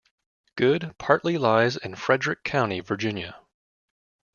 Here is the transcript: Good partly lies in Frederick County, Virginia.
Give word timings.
Good 0.55 0.95
partly 0.97 1.37
lies 1.37 1.77
in 1.77 1.93
Frederick 1.93 2.43
County, 2.43 2.79
Virginia. 2.79 3.37